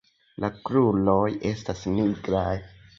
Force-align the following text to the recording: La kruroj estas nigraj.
La 0.43 0.49
kruroj 0.69 1.29
estas 1.53 1.87
nigraj. 1.95 2.61